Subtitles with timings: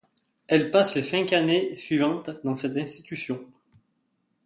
[0.47, 3.45] Elle passe les cinq années suivantes dans cette institution.